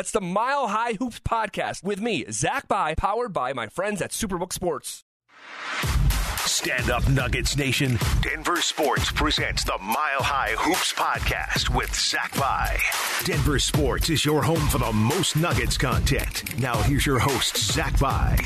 [0.00, 4.12] That's the Mile High Hoops podcast with me, Zach Bye, powered by my friends at
[4.12, 5.04] Superbook Sports.
[6.46, 7.98] Stand up, Nuggets Nation.
[8.22, 12.78] Denver Sports presents the Mile High Hoops podcast with Zach Bye.
[13.26, 16.58] Denver Sports is your home for the most Nuggets content.
[16.58, 18.38] Now, here's your host, Zach Bye.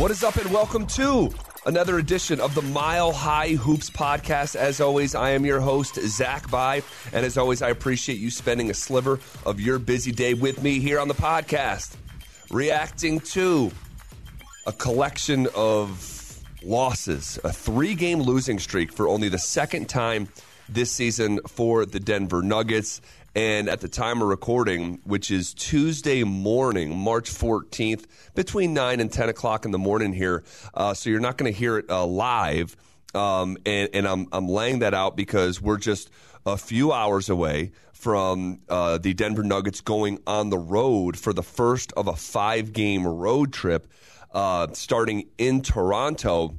[0.00, 1.30] What is up, and welcome to
[1.66, 4.54] another edition of the Mile High Hoops podcast.
[4.54, 6.82] As always, I am your host, Zach Bye,
[7.12, 10.78] and as always, I appreciate you spending a sliver of your busy day with me
[10.78, 11.96] here on the podcast,
[12.50, 13.72] reacting to
[14.64, 20.28] a collection of losses, a three game losing streak for only the second time
[20.68, 23.00] this season for the Denver Nuggets.
[23.36, 29.12] And at the time of recording, which is Tuesday morning, March 14th, between 9 and
[29.12, 30.42] 10 o'clock in the morning here.
[30.72, 32.74] Uh, so you're not going to hear it uh, live.
[33.14, 36.08] Um, and, and I'm, I'm laying that out because we're just
[36.46, 41.42] a few hours away from uh, the Denver Nuggets going on the road for the
[41.42, 43.86] first of a five game road trip
[44.32, 46.58] uh, starting in Toronto.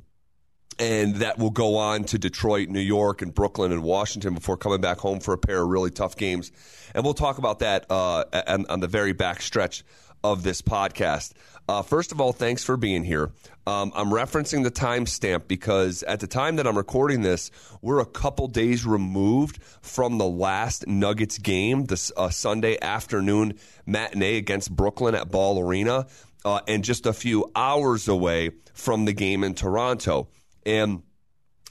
[0.79, 4.79] And that will go on to Detroit, New York, and Brooklyn and Washington before coming
[4.79, 6.51] back home for a pair of really tough games.
[6.93, 9.83] And we'll talk about that uh, on, on the very back stretch
[10.23, 11.33] of this podcast.
[11.69, 13.31] Uh, first of all, thanks for being here.
[13.65, 18.05] Um, I'm referencing the timestamp because at the time that I'm recording this, we're a
[18.05, 23.55] couple days removed from the last Nuggets game, this uh, Sunday afternoon
[23.85, 26.07] matinee against Brooklyn at Ball Arena
[26.45, 30.29] uh, and just a few hours away from the game in Toronto.
[30.67, 31.01] And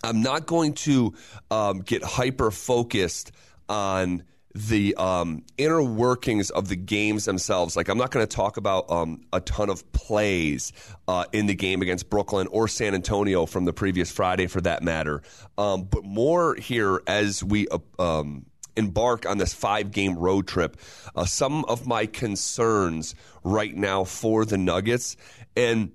[0.02, 1.14] I'm not going to
[1.50, 3.30] um, get hyper focused
[3.68, 7.76] on the um, inner workings of the games themselves.
[7.76, 10.72] Like, I'm not going to talk about um, a ton of plays
[11.06, 14.82] uh, in the game against Brooklyn or San Antonio from the previous Friday, for that
[14.82, 15.22] matter.
[15.58, 20.78] Um, but more here as we uh, um, embark on this five game road trip,
[21.14, 25.18] uh, some of my concerns right now for the Nuggets.
[25.54, 25.92] And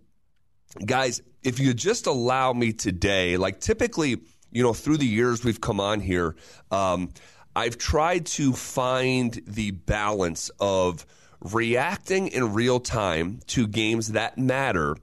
[0.86, 4.21] guys, if you just allow me today, like typically,
[4.52, 6.36] you know, through the years we've come on here,
[6.71, 7.10] um,
[7.55, 11.05] I've tried to find the balance of
[11.42, 14.95] reacting in real time to games that matter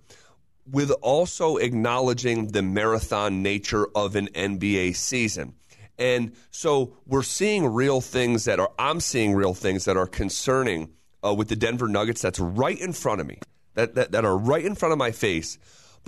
[0.70, 5.54] with also acknowledging the marathon nature of an NBA season.
[5.98, 10.90] And so we're seeing real things that are, I'm seeing real things that are concerning
[11.24, 13.40] uh, with the Denver Nuggets that's right in front of me,
[13.74, 15.58] that, that, that are right in front of my face,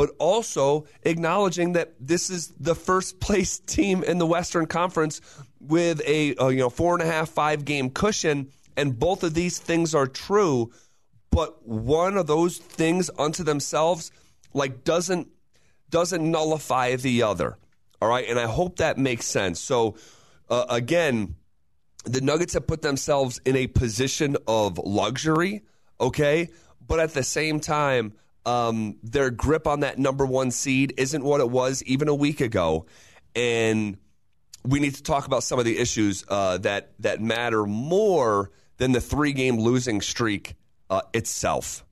[0.00, 5.20] but also acknowledging that this is the first place team in the Western Conference
[5.60, 8.50] with a, a you know four and a half, five game cushion.
[8.78, 10.72] And both of these things are true,
[11.30, 14.10] but one of those things unto themselves
[14.54, 15.28] like doesn't
[15.90, 17.58] doesn't nullify the other.
[18.00, 19.60] All right, and I hope that makes sense.
[19.60, 19.96] So,
[20.48, 21.34] uh, again,
[22.06, 25.60] the Nuggets have put themselves in a position of luxury,
[26.00, 26.48] okay?
[26.86, 28.14] But at the same time,
[28.46, 32.40] um, their grip on that number one seed isn't what it was even a week
[32.40, 32.86] ago.
[33.34, 33.96] And
[34.64, 38.92] we need to talk about some of the issues uh, that, that matter more than
[38.92, 40.54] the three game losing streak
[40.88, 41.84] uh, itself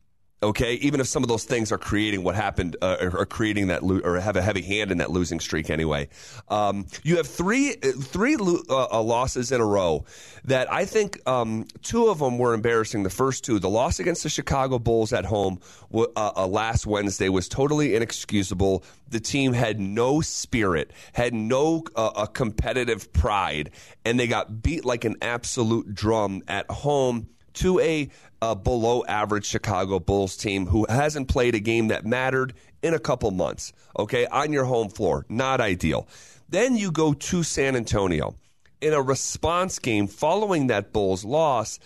[0.43, 0.75] okay?
[0.75, 4.00] Even if some of those things are creating what happened uh, or, creating that lo-
[4.04, 6.09] or have a heavy hand in that losing streak anyway.
[6.49, 10.04] Um, you have three three lo- uh, uh, losses in a row
[10.44, 13.03] that i think um, two of them were embarrassing.
[13.03, 15.60] The first two the loss against the chicago bulls at home
[15.93, 18.84] uh, uh, last wednesday was totally inexcusable.
[19.09, 23.70] The team had no spirit had no uh, competitive pride
[24.05, 27.28] and they got beat like an absolute drum at home
[27.59, 28.09] to a,
[28.41, 32.99] a below average Chicago Bulls team who hasn't played a game that mattered in a
[32.99, 35.26] couple months, okay, on your home floor.
[35.28, 36.09] Not ideal.
[36.49, 38.37] Then you go to San Antonio
[38.81, 41.78] in a response game following that Bulls loss.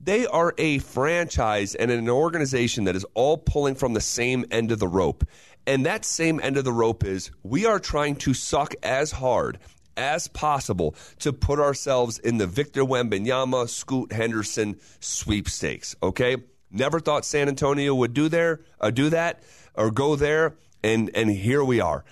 [0.00, 4.70] They are a franchise and an organization that is all pulling from the same end
[4.70, 5.24] of the rope.
[5.66, 9.58] And that same end of the rope is we are trying to suck as hard
[9.96, 15.96] as possible to put ourselves in the Victor Wembanyama, Scoot Henderson sweepstakes.
[16.02, 16.36] Okay,
[16.70, 19.42] never thought San Antonio would do there, uh, do that,
[19.74, 22.04] or go there, and and here we are,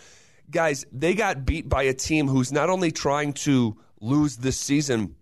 [0.51, 0.87] guys.
[0.93, 5.17] They got beat by a team who's not only trying to lose this season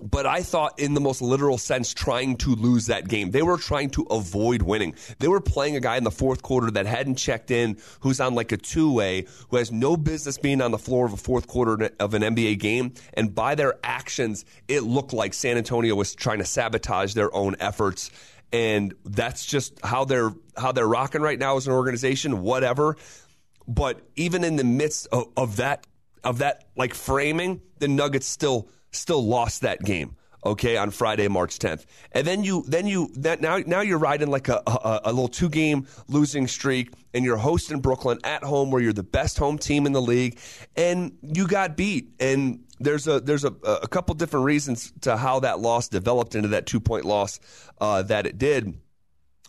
[0.00, 3.30] but I thought, in the most literal sense, trying to lose that game.
[3.30, 4.94] They were trying to avoid winning.
[5.18, 8.34] They were playing a guy in the fourth quarter that hadn't checked in, who's on
[8.34, 11.46] like a two way, who has no business being on the floor of a fourth
[11.46, 12.92] quarter of an NBA game.
[13.14, 17.56] And by their actions, it looked like San Antonio was trying to sabotage their own
[17.58, 18.10] efforts.
[18.52, 22.42] And that's just how they're how they're rocking right now as an organization.
[22.42, 22.96] Whatever.
[23.66, 25.86] But even in the midst of, of that
[26.22, 30.16] of that like framing, the Nuggets still still lost that game.
[30.44, 31.86] okay, on Friday, March 10th.
[32.12, 35.28] And then you, then you, that now, now you're riding like a, a, a little
[35.28, 39.58] two game losing streak and you're hosting Brooklyn at home where you're the best home
[39.58, 40.38] team in the league
[40.76, 42.12] and you got beat.
[42.20, 46.48] And there's a, there's a, a couple different reasons to how that loss developed into
[46.48, 47.40] that two point loss
[47.80, 48.78] uh, that it did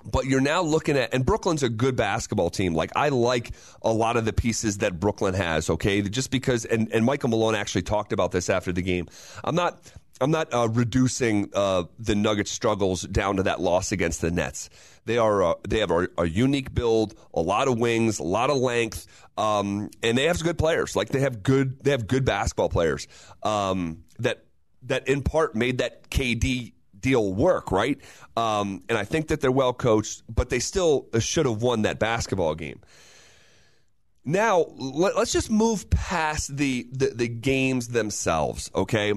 [0.09, 2.73] but you're now looking at and Brooklyn's a good basketball team.
[2.73, 3.51] Like I like
[3.81, 6.01] a lot of the pieces that Brooklyn has, okay?
[6.01, 9.07] Just because and, and Michael Malone actually talked about this after the game.
[9.43, 9.79] I'm not
[10.19, 14.69] I'm not uh, reducing uh, the Nuggets' struggles down to that loss against the Nets.
[15.05, 18.49] They are uh, they have a, a, unique build, a lot of wings, a lot
[18.49, 19.05] of length,
[19.37, 20.95] um, and they have good players.
[20.95, 23.07] Like they have good they have good basketball players
[23.43, 24.45] um, that
[24.83, 27.99] that in part made that KD deal work, right?
[28.35, 31.99] Um, and I think that they're well coached, but they still should have won that
[31.99, 32.81] basketball game.
[34.25, 39.13] Now let, us just move past the, the the games themselves, okay?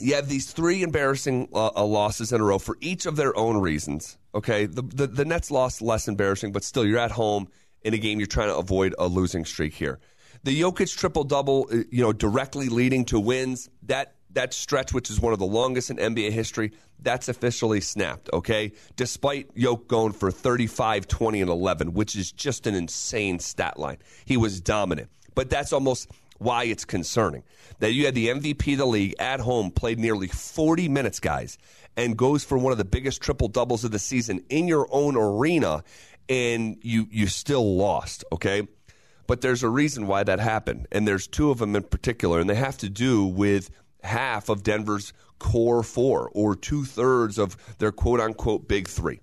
[0.00, 3.36] you have these three embarrassing uh, uh, losses in a row for each of their
[3.36, 4.18] own reasons.
[4.34, 7.48] Okay, the, the, the Nets loss less embarrassing, but still you're at home
[7.82, 9.98] in a game you're trying to avoid a losing streak here.
[10.44, 13.68] The Jokic triple double, uh, you know, directly leading to wins.
[13.84, 18.28] That that stretch, which is one of the longest in NBA history, that's officially snapped.
[18.32, 23.78] Okay, despite Yoke going for 35, 20, and 11, which is just an insane stat
[23.78, 23.98] line.
[24.24, 27.42] He was dominant, but that's almost why it's concerning.
[27.80, 31.58] That you had the MVP of the league at home, played nearly 40 minutes, guys,
[31.96, 35.16] and goes for one of the biggest triple doubles of the season in your own
[35.16, 35.82] arena,
[36.28, 38.24] and you you still lost.
[38.32, 38.66] Okay.
[39.26, 42.48] But there's a reason why that happened, and there's two of them in particular, and
[42.48, 43.68] they have to do with
[44.02, 49.20] half of Denver's core four or two thirds of their quote unquote big three.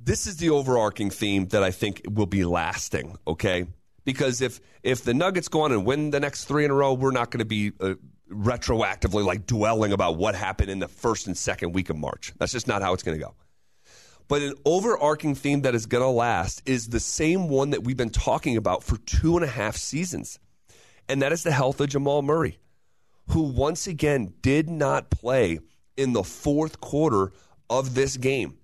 [0.00, 3.66] This is the overarching theme that I think will be lasting, okay?
[4.08, 6.94] because if if the Nuggets go on and win the next three in a row,
[6.94, 7.92] we're not going to be uh,
[8.32, 12.32] retroactively like dwelling about what happened in the first and second week of March.
[12.38, 13.34] That's just not how it's going to go.
[14.26, 17.98] But an overarching theme that is going to last is the same one that we've
[17.98, 20.38] been talking about for two and a half seasons,
[21.06, 22.58] and that is the health of Jamal Murray,
[23.28, 25.60] who once again did not play
[25.96, 27.32] in the fourth quarter
[27.68, 28.58] of this game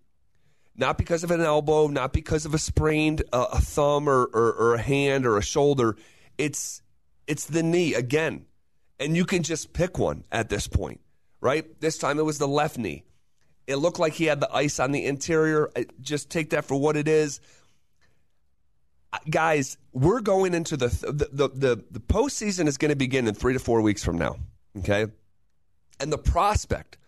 [0.76, 4.52] not because of an elbow, not because of a sprained uh, a thumb or, or,
[4.52, 5.96] or a hand or a shoulder.
[6.38, 6.82] It's
[7.26, 8.46] it's the knee again,
[8.98, 11.00] and you can just pick one at this point,
[11.40, 11.80] right?
[11.80, 13.04] This time it was the left knee.
[13.66, 15.70] It looked like he had the ice on the interior.
[16.00, 17.40] Just take that for what it is.
[19.30, 23.34] Guys, we're going into the the the, the, the postseason is going to begin in
[23.34, 24.36] three to four weeks from now.
[24.78, 25.06] Okay,
[26.00, 26.98] and the prospect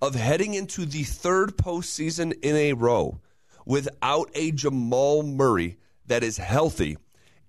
[0.00, 3.20] of heading into the third postseason in a row
[3.64, 6.96] without a Jamal Murray that is healthy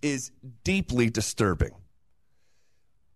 [0.01, 0.31] is
[0.63, 1.75] deeply disturbing.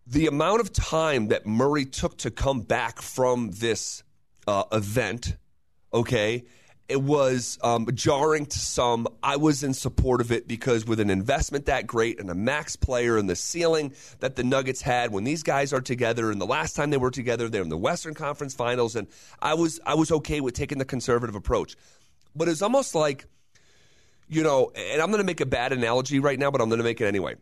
[0.05, 4.03] The amount of time that Murray took to come back from this
[4.47, 5.37] uh, event,
[5.93, 6.43] okay,
[6.91, 9.07] it was um, jarring to some.
[9.23, 12.75] I was in support of it because with an investment that great and a max
[12.75, 16.45] player and the ceiling that the Nuggets had when these guys are together, and the
[16.45, 19.07] last time they were together, they're in the Western Conference Finals, and
[19.41, 21.77] I was I was okay with taking the conservative approach.
[22.35, 23.25] But it's almost like,
[24.27, 26.79] you know, and I'm going to make a bad analogy right now, but I'm going
[26.79, 27.35] to make it anyway.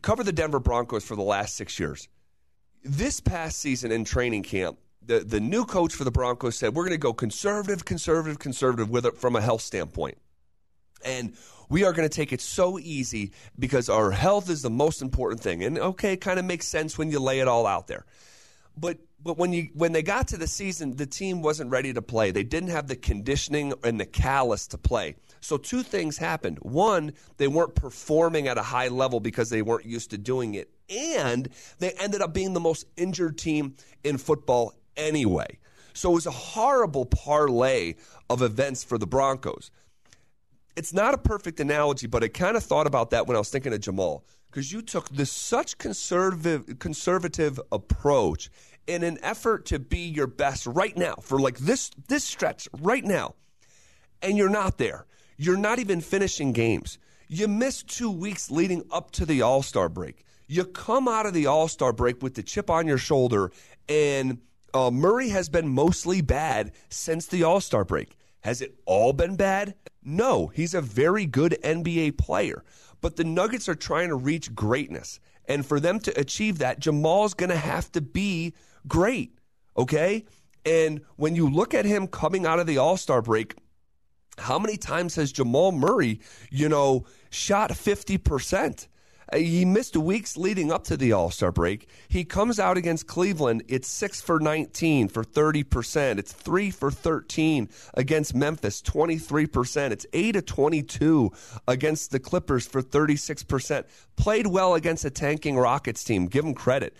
[0.00, 2.08] Cover the Denver Broncos for the last six years.
[2.84, 6.84] This past season in training camp, the, the new coach for the Broncos said, we're
[6.84, 10.18] going to go conservative, conservative, conservative with it from a health standpoint.
[11.04, 11.34] And
[11.68, 15.40] we are going to take it so easy because our health is the most important
[15.40, 15.64] thing.
[15.64, 18.04] And okay, it kind of makes sense when you lay it all out there.
[18.76, 22.02] But but when you when they got to the season, the team wasn't ready to
[22.02, 22.30] play.
[22.30, 25.16] They didn't have the conditioning and the callus to play.
[25.40, 26.58] So two things happened.
[26.58, 30.70] One, they weren't performing at a high level because they weren't used to doing it,
[30.88, 35.58] and they ended up being the most injured team in football anyway.
[35.94, 37.94] So it was a horrible parlay
[38.30, 39.70] of events for the Broncos.
[40.74, 43.50] It's not a perfect analogy, but I kind of thought about that when I was
[43.50, 48.50] thinking of Jamal because you took this such conservative conservative approach
[48.86, 53.04] in an effort to be your best right now for like this this stretch right
[53.04, 53.34] now
[54.20, 55.06] and you're not there
[55.38, 60.24] you're not even finishing games you missed two weeks leading up to the all-star break
[60.48, 63.50] you come out of the all-star break with the chip on your shoulder
[63.88, 64.38] and
[64.74, 68.16] uh, Murray has been mostly bad since the All Star break.
[68.40, 69.74] Has it all been bad?
[70.02, 72.64] No, he's a very good NBA player.
[73.00, 75.20] But the Nuggets are trying to reach greatness.
[75.46, 78.54] And for them to achieve that, Jamal's going to have to be
[78.86, 79.38] great.
[79.76, 80.24] Okay?
[80.64, 83.56] And when you look at him coming out of the All Star break,
[84.38, 88.88] how many times has Jamal Murray, you know, shot 50%?
[89.32, 91.88] Uh, he missed weeks leading up to the All Star break.
[92.08, 93.62] He comes out against Cleveland.
[93.68, 96.18] It's six for 19 for 30%.
[96.18, 99.90] It's three for 13 against Memphis, 23%.
[99.90, 101.32] It's eight of 22
[101.66, 103.84] against the Clippers for 36%.
[104.16, 106.26] Played well against a tanking Rockets team.
[106.26, 106.94] Give him credit.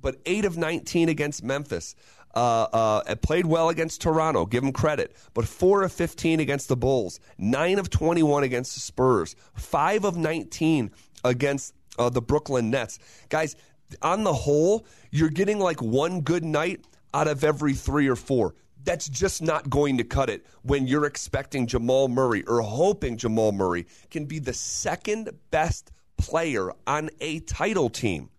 [0.00, 1.94] But eight of 19 against Memphis.
[2.34, 6.76] Uh, uh, played well against Toronto, give him credit, but 4 of 15 against the
[6.76, 10.90] Bulls, 9 of 21 against the Spurs, 5 of 19
[11.24, 12.98] against uh, the Brooklyn Nets.
[13.28, 13.56] Guys,
[14.02, 18.54] on the whole, you're getting like one good night out of every three or four.
[18.84, 23.52] That's just not going to cut it when you're expecting Jamal Murray or hoping Jamal
[23.52, 28.30] Murray can be the second best player on a title team.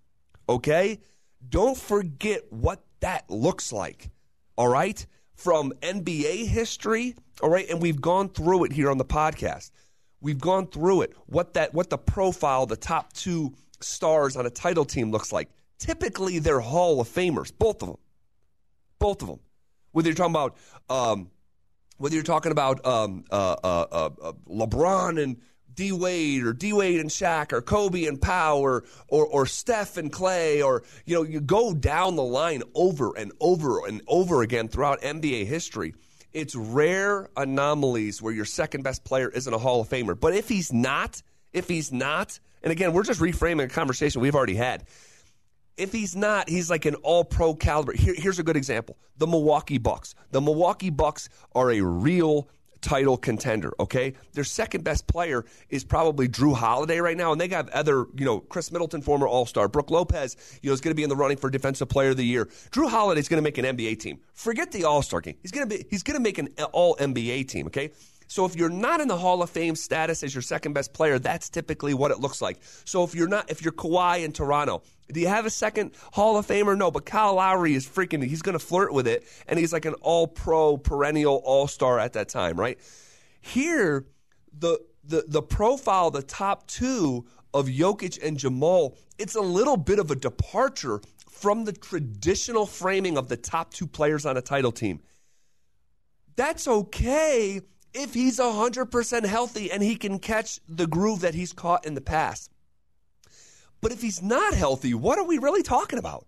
[0.47, 0.99] Okay?
[1.47, 4.09] Don't forget what that looks like.
[4.57, 5.05] All right?
[5.35, 7.69] From NBA history, all right?
[7.69, 9.71] And we've gone through it here on the podcast.
[10.21, 11.13] We've gone through it.
[11.27, 15.49] What that what the profile, the top two stars on a title team looks like.
[15.77, 17.97] Typically, they're Hall of Famers, both of them.
[18.99, 19.39] Both of them.
[19.91, 20.57] Whether you're talking about
[20.89, 21.31] um,
[21.97, 25.37] whether you're talking about um, uh, uh, uh, uh LeBron and
[25.73, 30.11] D Wade or D Wade and Shaq or Kobe and or, or or Steph and
[30.11, 34.67] Klay or you know you go down the line over and over and over again
[34.67, 35.93] throughout NBA history.
[36.33, 40.19] It's rare anomalies where your second best player isn't a Hall of Famer.
[40.19, 41.21] But if he's not,
[41.53, 44.83] if he's not, and again, we're just reframing a conversation we've already had.
[45.77, 47.93] If he's not, he's like an all pro caliber.
[47.93, 50.13] Here, here's a good example the Milwaukee Bucks.
[50.31, 52.49] The Milwaukee Bucks are a real
[52.81, 54.13] title contender, okay?
[54.33, 58.25] Their second best player is probably Jrue Holiday right now, and they got other, you
[58.25, 61.09] know, Khris Middleton, former All Star, Brook Lopez, you know, is going to be in
[61.09, 62.45] the running for Defensive Player of the Year.
[62.71, 64.19] Jrue Holiday is going to make an NBA team.
[64.33, 65.35] Forget the All Star game.
[65.41, 67.91] He's going to be he's going to make an All NBA team, okay?
[68.29, 71.17] So if you're not in the Hall of Fame status as your second best player,
[71.17, 72.59] that's typically what it looks like.
[72.85, 76.37] So if you're not, if you're Kawhi in Toronto, do you have a second Hall
[76.37, 76.77] of Famer?
[76.77, 79.85] No, but Kyle Lowry is freaking, he's going to flirt with it, and he's like
[79.85, 82.77] an all pro, perennial all star at that time, right?
[83.41, 84.05] Here,
[84.55, 89.97] the, the, the profile, the top two of Jokic and Jamal, it's a little bit
[89.97, 94.71] of a departure from the traditional framing of the top two players on a title
[94.71, 95.01] team.
[96.35, 97.61] That's okay
[97.93, 102.01] if he's 100% healthy and he can catch the groove that he's caught in the
[102.01, 102.51] past.
[103.81, 106.25] But if he's not healthy, what are we really talking about?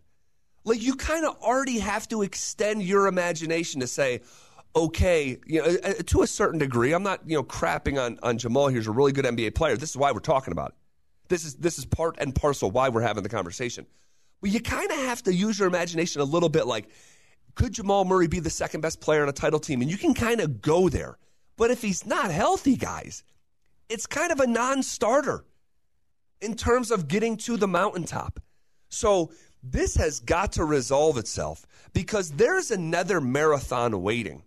[0.64, 4.22] Like, you kind of already have to extend your imagination to say,
[4.76, 8.38] okay, you know, uh, to a certain degree, I'm not, you know, crapping on, on
[8.38, 8.68] Jamal.
[8.68, 9.76] He's a really good NBA player.
[9.76, 10.76] This is why we're talking about it.
[11.30, 13.86] This is, this is part and parcel why we're having the conversation.
[14.42, 16.90] But you kind of have to use your imagination a little bit like,
[17.56, 19.82] could Jamal Murray be the second best player on a title team?
[19.82, 21.18] And you can kind of go there.
[21.62, 23.24] But if he's not healthy, guys,
[23.88, 25.46] it's kind of a non starter
[26.42, 28.40] in terms of getting to the mountaintop.
[28.90, 34.42] So this has got to resolve itself because there's another marathon waiting.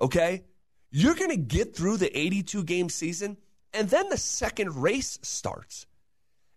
[0.00, 0.44] Okay?
[0.90, 3.36] You're going to get through the 82 game season,
[3.74, 5.86] and then the second race starts.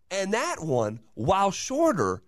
[0.09, 2.23] And that one, while shorter,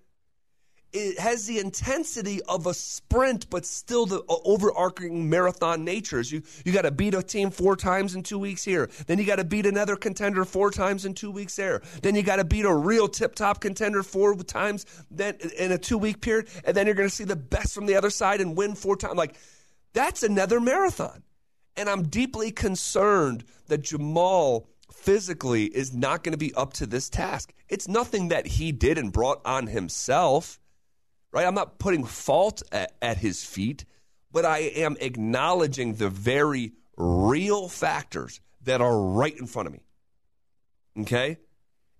[0.93, 6.31] it has the intensity of a sprint, but still the overarching marathon natures.
[6.31, 8.89] You you got to beat a team four times in two weeks here.
[9.07, 11.81] Then you got to beat another contender four times in two weeks there.
[12.03, 15.77] Then you got to beat a real tip top contender four times then in a
[15.77, 18.39] two week period, and then you're going to see the best from the other side
[18.39, 19.15] and win four times.
[19.15, 19.35] Like
[19.93, 21.23] that's another marathon,
[21.75, 27.09] and I'm deeply concerned that Jamal physically is not going to be up to this
[27.09, 27.51] task.
[27.67, 30.59] It's nothing that he did and brought on himself
[31.33, 31.45] right?
[31.45, 33.85] I'm not putting fault at, at his feet,
[34.31, 39.81] but I am acknowledging the very real factors that are right in front of me.
[41.01, 41.37] Okay?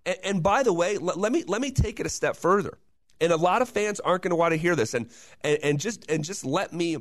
[0.06, 2.78] And, and by the way, let, let, me let me take it a step further.
[3.20, 4.94] And a lot of fans aren't going to want to hear this.
[4.94, 5.10] And,
[5.42, 6.98] and and just and just let me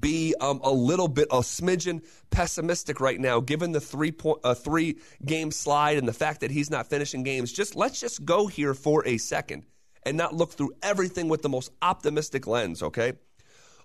[0.00, 4.54] be um, a little bit a smidgen pessimistic right now, given the three point uh,
[4.54, 7.52] three game slide and the fact that he's not finishing games.
[7.52, 9.64] Just let's just go here for a second
[10.04, 13.14] and not look through everything with the most optimistic lens, okay?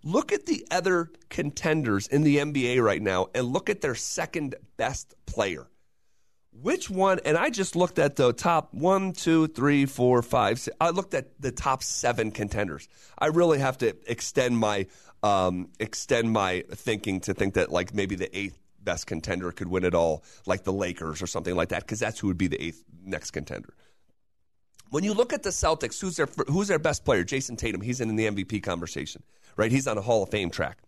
[0.03, 4.55] Look at the other contenders in the NBA right now and look at their second
[4.77, 5.67] best player.
[6.51, 7.19] Which one?
[7.23, 10.59] And I just looked at the top one, two, three, four, five.
[10.59, 12.87] Six, I looked at the top seven contenders.
[13.17, 14.87] I really have to extend my
[15.23, 19.83] um, extend my thinking to think that like maybe the eighth best contender could win
[19.83, 22.61] it all, like the Lakers or something like that, because that's who would be the
[22.61, 23.73] eighth next contender.
[24.89, 27.23] When you look at the Celtics, who's their who's their best player?
[27.23, 27.81] Jayson Tatum.
[27.81, 29.23] He's in the MVP conversation,
[29.55, 29.71] right?
[29.71, 30.79] He's on a Hall of Fame track.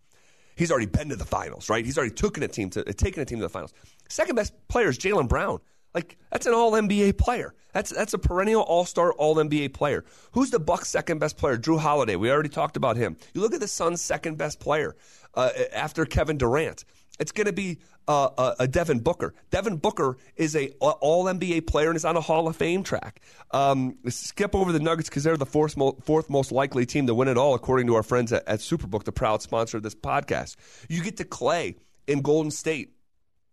[0.56, 1.84] He's already been to the finals, right?
[1.84, 3.72] He's already taken a team to taken a team to the finals.
[4.08, 5.60] Second best player is Jaylen Brown.
[5.94, 7.54] Like that's an All NBA player.
[7.72, 10.04] That's that's a perennial All Star, All NBA player.
[10.32, 11.56] Who's the Bucks' second best player?
[11.56, 12.16] Jrue Holiday.
[12.16, 13.16] We already talked about him.
[13.34, 14.96] You look at the Suns' second best player
[15.34, 16.84] uh, after Kevin Durant.
[17.20, 19.34] It's going to be uh, a, a, Devin Booker.
[19.50, 23.20] Devin Booker is a All NBA player and is on a Hall of Fame track.
[23.52, 27.14] Um, skip over the Nuggets because they're the fourth, mo- fourth most likely team to
[27.14, 29.94] win it all, according to our friends at, at Superbook, the proud sponsor of this
[29.94, 30.56] podcast.
[30.88, 32.94] You get to Klay in Golden State.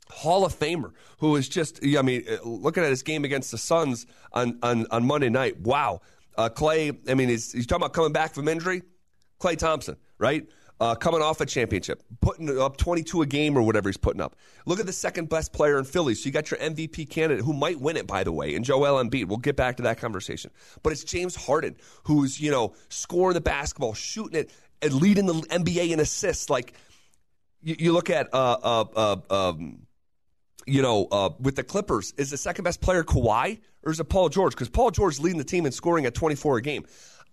[0.10, 3.58] Hall of Famer who is just, I mean, uh, looking at his game against the
[3.58, 6.00] Suns on, on, on Monday night, wow.
[6.38, 8.84] Uh, Klay, I mean, he's, he's talking about coming back from injury.
[9.40, 10.48] Klay Thompson, right?
[10.80, 14.36] Uh, coming off a championship, putting up 22 a game or whatever he's putting up.
[14.68, 16.14] Look at the second best player in Philly.
[16.14, 19.04] So you got your MVP candidate who might win it, by the way, and Joel
[19.04, 19.26] Embiid.
[19.26, 20.52] We'll get back to that conversation.
[20.84, 24.52] But it's James Harden who's, you know, scoring the basketball, shooting it,
[24.84, 26.48] and leading the NBA in assists.
[26.48, 26.74] Like,
[27.64, 29.88] you, you look at, uh, uh, uh um,
[30.68, 34.10] you know, uh, with the Clippers, is the second best player Kawhi or is it
[34.10, 34.54] Paul George?
[34.54, 36.86] Because Paul George is leading the team in scoring at 24 a game.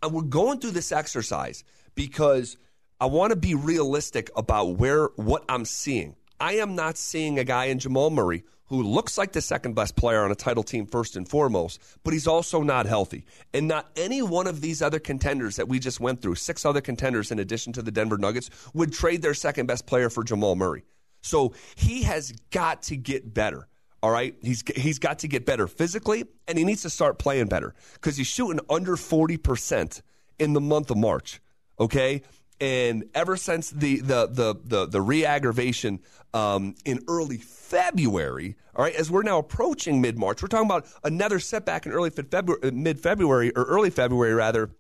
[0.03, 1.65] And we're going through this exercise
[1.97, 2.57] because
[3.01, 6.15] I want to be realistic about where what I'm seeing.
[6.39, 9.97] I am not seeing a guy in Jamal Murray who looks like the second best
[9.97, 13.27] player on a title team first and foremost, but he's also not healthy.
[13.53, 16.81] And not any one of these other contenders that we just went through, six other
[16.81, 20.57] contenders in addition to the Denver Nuggets, would trade their second best player for Jamal
[20.57, 20.85] Murray.
[21.21, 23.69] So he has got to get better.
[24.03, 27.47] All right, he's he's got to get better physically, and he needs to start playing
[27.47, 30.03] better because he's shooting under forty percent
[30.39, 31.41] in the month of March.
[31.81, 32.23] Okay,
[32.61, 36.00] and ever since the the the the, the re-aggravation
[36.32, 40.87] um, in early February, all right, as we're now approaching mid March, we're talking about
[41.02, 44.70] another setback in early February, mid February or early February rather.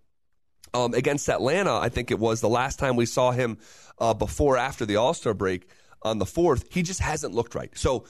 [0.72, 3.58] Um, against Atlanta, I think it was the last time we saw him
[4.00, 5.68] uh, before after the All Star break
[6.02, 6.66] on the fourth.
[6.72, 7.70] He just hasn't looked right.
[7.78, 8.06] So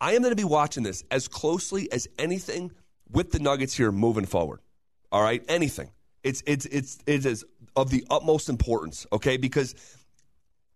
[0.00, 2.72] I am going to be watching this as closely as anything
[3.10, 4.60] with the Nuggets here moving forward.
[5.12, 5.90] All right, anything.
[6.22, 7.44] It's it's it's it is
[7.76, 9.06] of the utmost importance.
[9.12, 9.74] Okay, because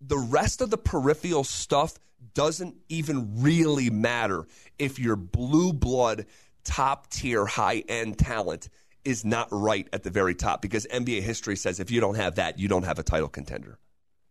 [0.01, 1.99] the rest of the peripheral stuff
[2.35, 4.47] doesn't even really matter
[4.79, 6.27] if your blue blood,
[6.65, 8.69] top tier, high end talent
[9.05, 10.63] is not right at the very top.
[10.63, 13.79] Because NBA history says if you don't have that, you don't have a title contender,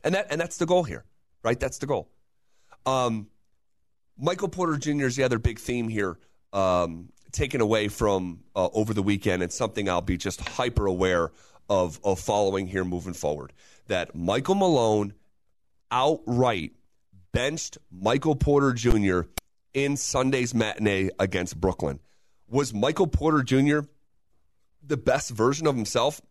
[0.04, 1.06] and that and that's the goal here
[1.44, 1.60] right?
[1.60, 2.10] That's the goal.
[2.86, 3.28] Um,
[4.18, 5.06] Michael Porter Jr.
[5.06, 6.18] is the other big theme here,
[6.52, 11.32] um, taken away from uh, over the weekend, and something I'll be just hyper aware
[11.70, 13.54] of, of following here moving forward.
[13.88, 15.14] That Michael Malone
[15.92, 16.74] outright
[17.32, 19.22] benched Michael Porter Jr.
[19.74, 22.00] in Sunday's matinee against Brooklyn.
[22.48, 23.88] Was Michael Porter Jr.
[24.86, 26.22] the best version of himself?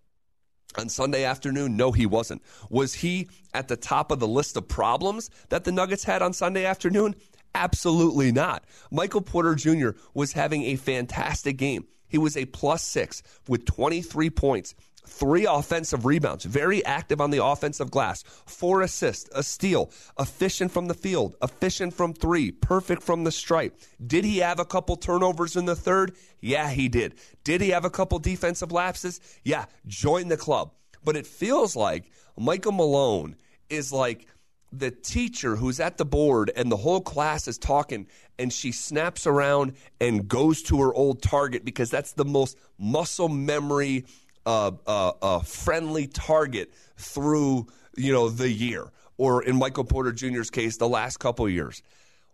[0.78, 1.76] on Sunday afternoon?
[1.76, 2.42] No, he wasn't.
[2.70, 6.32] Was he at the top of the list of problems that the Nuggets had on
[6.32, 7.14] Sunday afternoon?
[7.54, 8.64] Absolutely not.
[8.90, 9.90] Michael Porter Jr.
[10.14, 11.86] was having a fantastic game.
[12.08, 14.74] He was a plus six with 23 points,
[15.06, 20.86] three offensive rebounds, very active on the offensive glass, four assists, a steal, efficient from
[20.86, 23.78] the field, efficient from three, perfect from the stripe.
[24.04, 26.14] Did he have a couple turnovers in the third?
[26.40, 27.14] Yeah, he did.
[27.44, 29.20] Did he have a couple defensive lapses?
[29.44, 30.72] Yeah, join the club.
[31.04, 33.36] But it feels like Michael Malone
[33.68, 34.26] is like
[34.72, 38.06] the teacher who's at the board and the whole class is talking
[38.38, 43.28] and she snaps around and goes to her old target because that's the most muscle
[43.28, 44.06] memory
[44.46, 50.88] uh, friendly target through you know the year, or in Michael Porter Jr.'s case, the
[50.88, 51.82] last couple years.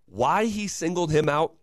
[0.06, 1.54] Why he singled him out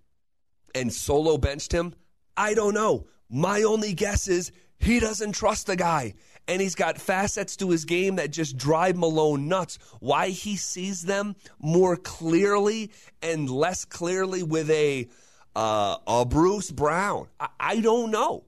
[0.76, 1.96] and solo benched him,
[2.38, 3.08] I don't know.
[3.30, 6.14] My only guess is he doesn't trust the guy.
[6.48, 9.80] And he's got facets to his game that just drive Malone nuts.
[10.00, 12.92] Why he sees them more clearly
[13.24, 15.10] and less clearly with a
[15.56, 18.44] uh, a Bruce Brown, I, I don't know.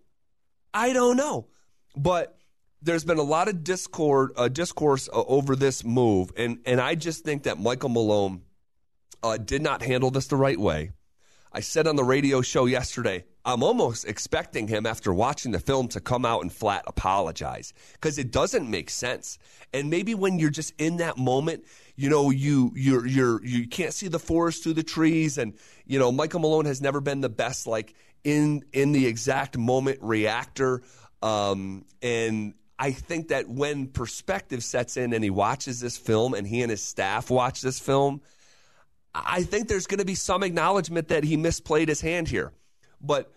[0.73, 1.47] I don't know.
[1.97, 2.37] But
[2.81, 6.95] there's been a lot of discord, uh, discourse uh, over this move, and and I
[6.95, 8.43] just think that Michael Malone
[9.23, 10.91] uh, did not handle this the right way.
[11.51, 15.87] I said on the radio show yesterday, I'm almost expecting him after watching the film
[15.89, 19.39] to come out and flat apologize because it doesn't make sense.
[19.73, 21.63] And maybe when you're just in that moment,
[21.95, 25.55] you know, you you're you're you can't see the forest through the trees, and
[25.85, 29.99] you know, Michael Malone has never been the best like in in the exact moment
[30.01, 30.83] reactor.
[31.21, 36.45] Um, and I think that when perspective sets in and he watches this film and
[36.45, 38.21] he and his staff watch this film,
[39.15, 42.51] I think there's going to be some acknowledgement that he misplayed his hand here.
[43.01, 43.31] But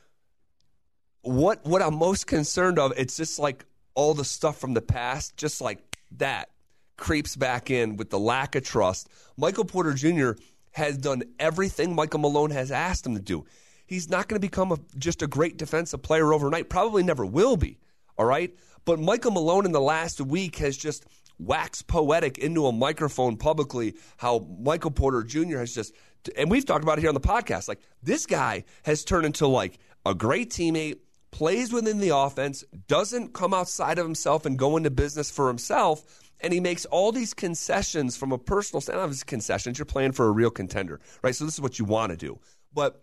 [1.22, 3.64] what what I'm most concerned of, it's just like
[3.94, 5.78] all the stuff from the past, just like
[6.18, 6.50] that
[6.96, 9.08] creeps back in with the lack of trust.
[9.36, 10.32] Michael Porter Jr.
[10.72, 13.46] has done everything Michael Malone has asked him to do.
[13.90, 16.68] He's not going to become a, just a great defensive player overnight.
[16.70, 17.76] Probably never will be.
[18.16, 18.54] All right.
[18.84, 21.06] But Michael Malone in the last week has just
[21.40, 25.58] waxed poetic into a microphone publicly how Michael Porter Jr.
[25.58, 25.92] has just,
[26.38, 27.66] and we've talked about it here on the podcast.
[27.66, 30.98] Like this guy has turned into like a great teammate,
[31.32, 36.30] plays within the offense, doesn't come outside of himself and go into business for himself.
[36.38, 39.10] And he makes all these concessions from a personal standpoint.
[39.10, 41.34] His concessions, you're playing for a real contender, right?
[41.34, 42.38] So this is what you want to do.
[42.72, 43.02] But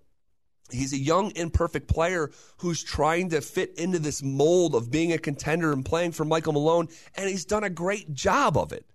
[0.71, 5.17] He's a young, imperfect player who's trying to fit into this mold of being a
[5.17, 8.86] contender and playing for Michael Malone, and he's done a great job of it.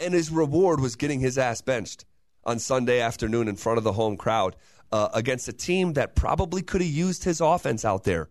[0.00, 2.04] And his reward was getting his ass benched
[2.44, 4.56] on Sunday afternoon in front of the home crowd
[4.92, 8.28] uh, against a team that probably could have used his offense out there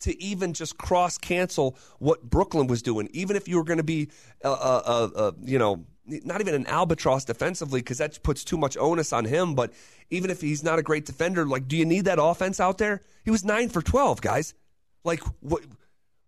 [0.00, 3.08] to even just cross cancel what Brooklyn was doing.
[3.12, 4.10] Even if you were going to be,
[4.44, 8.56] uh, uh, uh, uh you know, not even an albatross defensively because that puts too
[8.56, 9.54] much onus on him.
[9.54, 9.72] But
[10.10, 13.02] even if he's not a great defender, like, do you need that offense out there?
[13.24, 14.54] He was nine for 12, guys.
[15.02, 15.62] Like, what,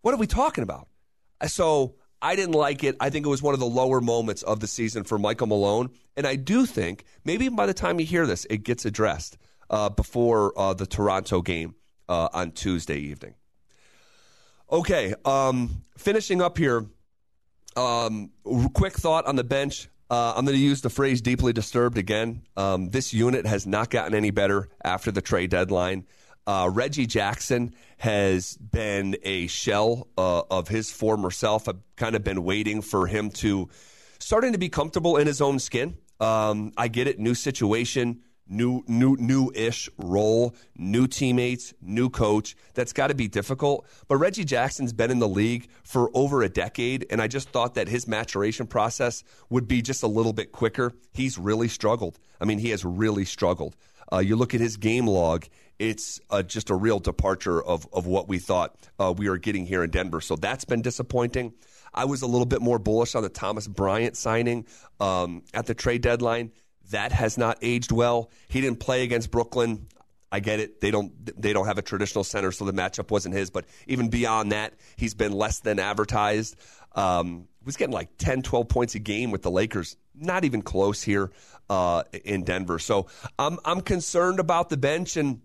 [0.02, 0.88] what are we talking about?
[1.46, 2.96] So I didn't like it.
[3.00, 5.90] I think it was one of the lower moments of the season for Michael Malone.
[6.16, 9.36] And I do think maybe by the time you hear this, it gets addressed
[9.68, 11.74] uh, before uh, the Toronto game
[12.08, 13.34] uh, on Tuesday evening.
[14.70, 16.86] Okay, um, finishing up here.
[17.76, 18.30] Um,
[18.72, 19.88] quick thought on the bench.
[20.08, 22.42] Uh, I'm going to use the phrase deeply disturbed again.
[22.56, 26.06] Um, this unit has not gotten any better after the trade deadline.
[26.46, 31.68] Uh, Reggie Jackson has been a shell uh, of his former self.
[31.68, 33.68] I've kind of been waiting for him to
[34.20, 35.96] starting to be comfortable in his own skin.
[36.20, 42.56] Um, I get it, new situation, new new new-ish role, new teammates, new coach.
[42.74, 43.86] That's got to be difficult.
[44.08, 47.74] But Reggie Jackson's been in the league for over a decade and I just thought
[47.74, 50.92] that his maturation process would be just a little bit quicker.
[51.12, 52.18] He's really struggled.
[52.40, 53.76] I mean, he has really struggled.
[54.12, 55.46] Uh, you look at his game log,
[55.78, 59.66] it's uh, just a real departure of, of what we thought uh, we were getting
[59.66, 60.20] here in Denver.
[60.20, 61.52] So that's been disappointing.
[61.92, 64.66] I was a little bit more bullish on the Thomas Bryant signing
[65.00, 66.52] um, at the trade deadline.
[66.90, 68.30] That has not aged well.
[68.48, 69.86] He didn't play against Brooklyn.
[70.30, 70.80] I get it.
[70.80, 73.50] They don't they don't have a traditional center, so the matchup wasn't his.
[73.50, 76.56] But even beyond that, he's been less than advertised.
[76.94, 79.96] Um, was getting like 10, 12 points a game with the Lakers.
[80.14, 81.30] Not even close here
[81.68, 82.78] uh, in Denver.
[82.78, 83.06] So
[83.38, 85.16] I'm I'm concerned about the bench.
[85.16, 85.42] And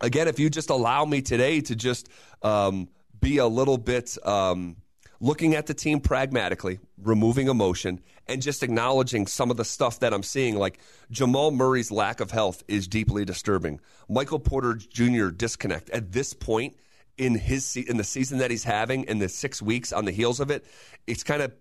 [0.00, 2.08] again, if you just allow me today to just
[2.42, 2.88] um,
[3.20, 4.16] be a little bit.
[4.26, 4.76] Um,
[5.20, 10.14] looking at the team pragmatically, removing emotion, and just acknowledging some of the stuff that
[10.14, 10.56] I'm seeing.
[10.56, 10.78] Like
[11.10, 13.80] Jamal Murray's lack of health is deeply disturbing.
[14.08, 15.28] Michael Porter Jr.
[15.28, 16.76] disconnect at this point
[17.16, 20.40] in his in the season that he's having in the six weeks on the heels
[20.40, 20.64] of it,
[21.06, 21.52] it's kind of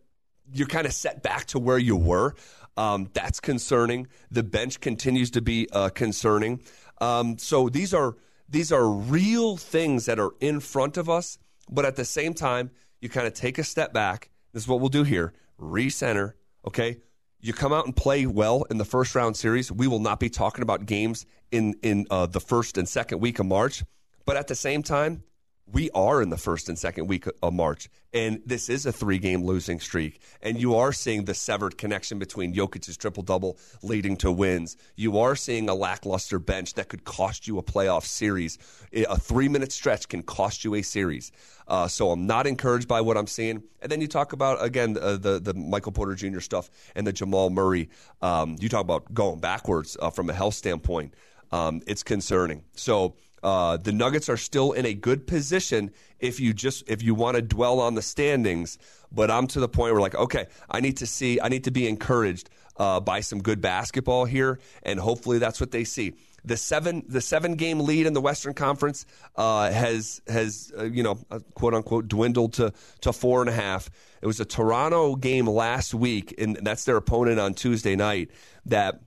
[0.53, 2.35] you're kind of set back to where you were.
[2.77, 4.07] Um, that's concerning.
[4.29, 6.61] The bench continues to be uh, concerning.
[7.01, 8.15] Um, so these are
[8.47, 11.39] these are real things that are in front of us,
[11.69, 12.69] but at the same time
[13.01, 14.29] you kind of take a step back.
[14.53, 16.33] This is what we'll do here recenter,
[16.65, 16.97] okay?
[17.39, 19.71] You come out and play well in the first round series.
[19.71, 23.39] We will not be talking about games in, in uh, the first and second week
[23.39, 23.83] of March.
[24.25, 25.23] But at the same time,
[25.71, 29.17] we are in the first and second week of March, and this is a three
[29.17, 30.21] game losing streak.
[30.41, 34.77] And you are seeing the severed connection between Jokic's triple double leading to wins.
[34.95, 38.57] You are seeing a lackluster bench that could cost you a playoff series.
[38.93, 41.31] A three minute stretch can cost you a series.
[41.67, 43.61] Uh, so I'm not encouraged by what I'm seeing.
[43.81, 46.39] And then you talk about, again, uh, the, the Michael Porter Jr.
[46.39, 47.89] stuff and the Jamal Murray.
[48.21, 51.13] Um, you talk about going backwards uh, from a health standpoint.
[51.51, 52.63] Um, it's concerning.
[52.73, 57.13] So, uh, the Nuggets are still in a good position if you just if you
[57.13, 58.77] want to dwell on the standings.
[59.11, 61.71] But I'm to the point where like, okay, I need to see, I need to
[61.71, 66.13] be encouraged uh, by some good basketball here, and hopefully that's what they see.
[66.45, 71.03] The seven the seven game lead in the Western Conference uh, has has uh, you
[71.03, 73.89] know uh, quote unquote dwindled to to four and a half.
[74.21, 78.31] It was a Toronto game last week, and that's their opponent on Tuesday night
[78.65, 79.01] that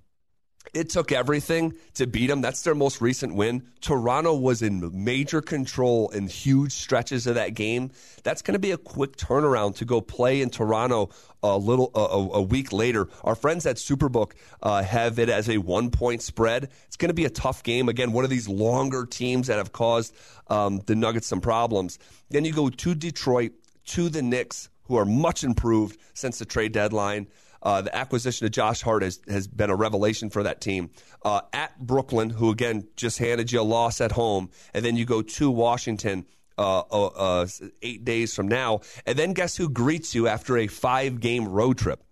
[0.73, 2.41] it took everything to beat them.
[2.41, 3.67] That's their most recent win.
[3.81, 7.91] Toronto was in major control in huge stretches of that game.
[8.23, 11.11] That's going to be a quick turnaround to go play in Toronto
[11.43, 13.09] a little a, a week later.
[13.25, 16.69] Our friends at Superbook uh, have it as a one point spread.
[16.87, 17.89] It's going to be a tough game.
[17.89, 20.15] Again, one of these longer teams that have caused
[20.49, 21.99] um, the Nuggets some problems.
[22.29, 23.53] Then you go to Detroit,
[23.87, 27.29] to the Knicks, who are much improved since the trade deadline.
[27.63, 30.91] Uh, the acquisition of Josh Hart has, has been a revelation for that team.
[31.23, 35.05] Uh, at Brooklyn, who again just handed you a loss at home, and then you
[35.05, 36.27] go to Washington.
[36.59, 37.47] Uh, uh, uh
[37.81, 42.05] eight days from now, and then guess who greets you after a five-game road trip?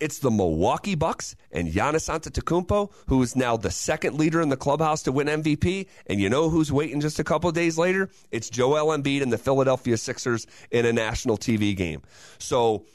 [0.00, 4.56] It's the Milwaukee Bucks and Giannis Antetokounmpo, who is now the second leader in the
[4.56, 5.86] clubhouse to win MVP.
[6.06, 8.10] And you know who's waiting just a couple days later?
[8.30, 12.02] It's Joel Embiid and the Philadelphia Sixers in a national TV game.
[12.38, 12.86] So,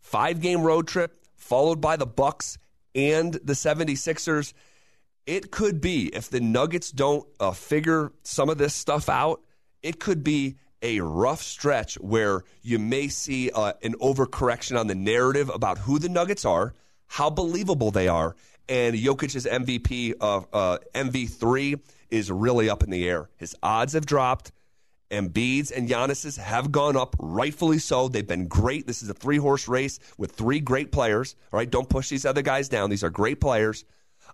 [0.00, 1.21] five game road trip
[1.52, 2.56] followed by the Bucks
[2.94, 4.54] and the 76ers.
[5.26, 9.42] It could be if the Nuggets don't uh, figure some of this stuff out,
[9.82, 14.94] it could be a rough stretch where you may see uh, an overcorrection on the
[14.94, 16.72] narrative about who the Nuggets are,
[17.06, 18.34] how believable they are,
[18.66, 23.28] and Jokic's MVP of uh, MV3 is really up in the air.
[23.36, 24.52] His odds have dropped.
[25.12, 28.08] Embiid's and Giannis's have gone up, rightfully so.
[28.08, 28.86] They've been great.
[28.86, 31.36] This is a three horse race with three great players.
[31.52, 32.90] All right, don't push these other guys down.
[32.90, 33.84] These are great players.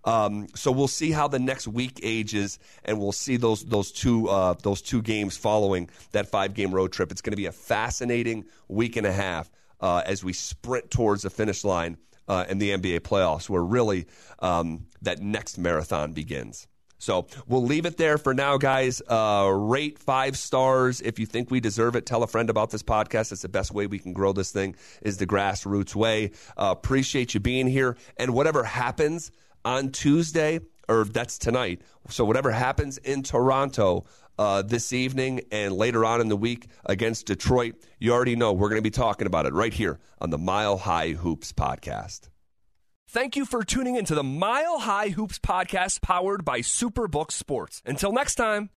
[0.05, 4.29] Um, so we'll see how the next week ages, and we'll see those those two
[4.29, 7.11] uh, those two games following that five game road trip.
[7.11, 11.23] It's going to be a fascinating week and a half uh, as we sprint towards
[11.23, 11.97] the finish line
[12.29, 14.07] uh, in the NBA playoffs, where really
[14.39, 16.69] um, that next marathon begins.
[16.99, 19.01] So we'll leave it there for now, guys.
[19.09, 22.07] Uh, rate five stars if you think we deserve it.
[22.07, 23.33] Tell a friend about this podcast.
[23.33, 26.33] It's the best way we can grow this thing is the grassroots way.
[26.57, 27.97] Uh, appreciate you being here.
[28.17, 29.31] And whatever happens
[29.65, 31.83] on Tuesday, or that's tonight.
[32.09, 34.07] So whatever happens in Toronto
[34.39, 38.71] uh, this evening and later on in the week against Detroit, you already know we're
[38.71, 42.29] going to be talking about it right here on the Mile High Hoops podcast.
[43.11, 47.81] Thank you for tuning into the Mile High Hoops podcast powered by Superbook Sports.
[47.87, 48.69] Until next time.